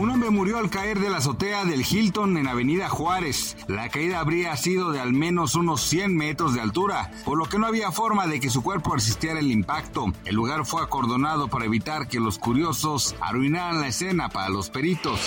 Un 0.00 0.08
hombre 0.08 0.30
murió 0.30 0.56
al 0.56 0.70
caer 0.70 0.98
de 0.98 1.10
la 1.10 1.18
azotea 1.18 1.66
del 1.66 1.84
Hilton 1.84 2.38
en 2.38 2.48
Avenida 2.48 2.88
Juárez. 2.88 3.54
La 3.68 3.90
caída 3.90 4.20
habría 4.20 4.56
sido 4.56 4.92
de 4.92 4.98
al 4.98 5.12
menos 5.12 5.56
unos 5.56 5.82
100 5.82 6.16
metros 6.16 6.54
de 6.54 6.62
altura, 6.62 7.10
por 7.26 7.36
lo 7.36 7.44
que 7.44 7.58
no 7.58 7.66
había 7.66 7.92
forma 7.92 8.26
de 8.26 8.40
que 8.40 8.48
su 8.48 8.62
cuerpo 8.62 8.94
resistiera 8.94 9.40
el 9.40 9.52
impacto. 9.52 10.10
El 10.24 10.36
lugar 10.36 10.64
fue 10.64 10.80
acordonado 10.80 11.48
para 11.48 11.66
evitar 11.66 12.08
que 12.08 12.18
los 12.18 12.38
curiosos 12.38 13.14
arruinaran 13.20 13.82
la 13.82 13.88
escena 13.88 14.30
para 14.30 14.48
los 14.48 14.70
peritos. 14.70 15.20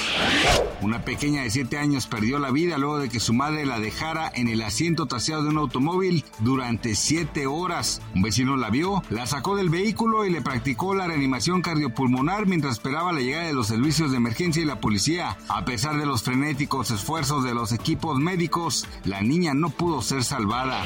Una 0.81 1.05
pequeña 1.05 1.43
de 1.43 1.51
7 1.51 1.77
años 1.77 2.07
perdió 2.07 2.39
la 2.39 2.49
vida 2.49 2.79
luego 2.79 2.97
de 2.97 3.09
que 3.09 3.19
su 3.19 3.31
madre 3.31 3.67
la 3.67 3.79
dejara 3.79 4.31
en 4.33 4.47
el 4.47 4.63
asiento 4.63 5.05
trasero 5.05 5.43
de 5.43 5.49
un 5.49 5.59
automóvil 5.59 6.25
durante 6.39 6.95
7 6.95 7.45
horas. 7.45 8.01
Un 8.15 8.23
vecino 8.23 8.57
la 8.57 8.71
vio, 8.71 9.03
la 9.11 9.27
sacó 9.27 9.55
del 9.55 9.69
vehículo 9.69 10.25
y 10.25 10.31
le 10.31 10.41
practicó 10.41 10.95
la 10.95 11.05
reanimación 11.05 11.61
cardiopulmonar 11.61 12.47
mientras 12.47 12.73
esperaba 12.73 13.13
la 13.13 13.21
llegada 13.21 13.45
de 13.45 13.53
los 13.53 13.67
servicios 13.67 14.09
de 14.09 14.17
emergencia 14.17 14.62
la 14.65 14.79
policía. 14.79 15.37
A 15.49 15.65
pesar 15.65 15.97
de 15.97 16.05
los 16.05 16.23
frenéticos 16.23 16.91
esfuerzos 16.91 17.43
de 17.43 17.53
los 17.53 17.71
equipos 17.71 18.19
médicos, 18.19 18.87
la 19.05 19.21
niña 19.21 19.53
no 19.53 19.69
pudo 19.69 20.01
ser 20.01 20.23
salvada. 20.23 20.83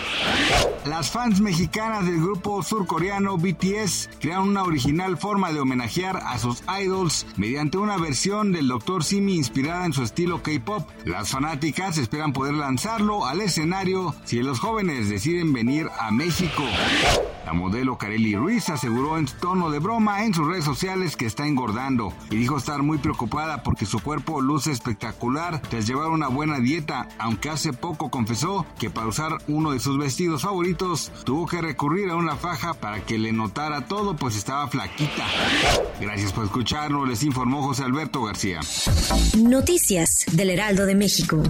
Las 0.86 1.12
fans 1.12 1.42
mexicanas 1.42 2.06
del 2.06 2.22
grupo 2.22 2.64
surcoreano 2.64 3.38
BTS 3.38 4.10
crearon 4.20 4.50
una 4.50 4.64
original 4.64 5.18
forma 5.18 5.52
de 5.52 5.60
homenajear 5.60 6.18
a 6.18 6.40
sus 6.40 6.64
idols 6.82 7.26
mediante 7.36 7.78
una 7.78 7.98
versión 7.98 8.52
del 8.52 8.68
Dr. 8.68 9.04
Simi 9.04 9.36
inspirada 9.36 9.86
en 9.86 9.94
su 9.94 10.04
estilo 10.04 10.42
K-pop. 10.42 10.88
Las 11.06 11.32
fanáticas 11.32 11.98
esperan 11.98 12.34
poder 12.34 12.54
lanzarlo 12.54 13.26
al 13.26 13.42
escenario 13.42 14.16
si 14.24 14.42
los 14.42 14.60
jóvenes 14.60 15.10
deciden 15.10 15.54
venir 15.54 15.88
a 16.00 16.12
México. 16.12 16.64
La 17.46 17.54
modelo 17.54 17.98
Kareli 17.98 18.36
Ruiz 18.36 18.70
aseguró 18.70 19.18
en 19.18 19.26
tono 19.26 19.70
de 19.70 19.80
broma 19.80 20.26
en 20.26 20.34
sus 20.34 20.48
redes 20.48 20.66
sociales 20.66 21.16
que 21.16 21.26
está 21.26 21.48
engordando 21.48 22.14
y 22.30 22.36
dijo 22.36 22.58
estar 22.58 22.84
muy 22.84 22.98
preocupada 22.98 23.64
porque 23.68 23.86
su 23.86 24.00
cuerpo 24.00 24.40
luce 24.40 24.72
espectacular 24.72 25.62
tras 25.62 25.86
llevar 25.86 26.08
una 26.08 26.30
buena 26.30 26.62
dieta, 26.62 27.10
aunque 27.18 27.50
hace 27.50 27.74
poco 27.74 28.10
confesó 28.10 28.66
que 28.80 28.90
para 28.90 29.08
usar 29.08 29.40
uno 29.50 29.72
de 29.72 29.82
sus 29.82 29.98
vestidos 29.98 30.44
favoritos 30.44 31.12
tuvo 31.26 31.48
que 31.48 31.60
recurrir 31.60 32.10
a 32.10 32.16
una 32.16 32.38
faja 32.38 32.76
para 32.76 33.02
que 33.02 33.18
le 33.18 33.34
notara 33.34 33.86
todo 33.86 34.16
pues 34.16 34.38
estaba 34.38 34.70
flaquita. 34.70 35.26
Gracias 36.00 36.32
por 36.32 36.46
escucharnos, 36.46 37.10
les 37.10 37.24
informó 37.24 37.62
José 37.62 37.84
Alberto 37.84 38.24
García. 38.24 38.62
Noticias 39.38 40.24
del 40.32 40.52
Heraldo 40.52 40.86
de 40.86 40.96
México. 40.96 41.44